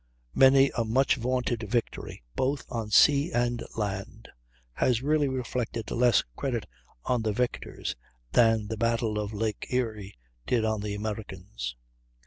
Many 0.33 0.71
a 0.75 0.83
much 0.83 1.15
vaunted 1.17 1.61
victory, 1.69 2.23
both 2.35 2.65
on 2.71 2.89
sea 2.89 3.31
and 3.31 3.61
land, 3.77 4.29
has 4.73 5.03
really 5.03 5.27
reflected 5.27 5.91
less 5.91 6.23
credit 6.35 6.65
on 7.05 7.21
the 7.21 7.33
victors 7.33 7.95
than 8.31 8.65
the 8.67 8.77
battle 8.77 9.19
of 9.19 9.31
Lake 9.31 9.67
Erie 9.69 10.17
did 10.47 10.65
on 10.65 10.81
the 10.81 10.95
Americans. 10.95 11.75